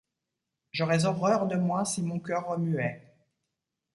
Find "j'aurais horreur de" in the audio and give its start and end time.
0.71-1.57